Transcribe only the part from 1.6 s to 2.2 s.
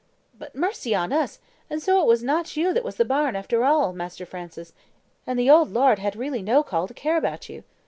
and so it